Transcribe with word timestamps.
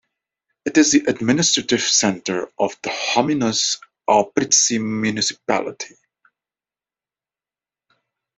It 0.65 0.79
is 0.79 0.91
the 0.93 1.03
administrative 1.07 1.83
centre 1.83 2.49
of 2.57 2.71
the 2.81 2.89
homonymous 2.89 3.77
Apriltsi 4.09 4.81
Municipality. 4.83 5.93